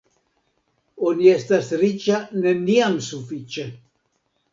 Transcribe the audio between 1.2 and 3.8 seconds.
estas riĉa neniam sufiĉe.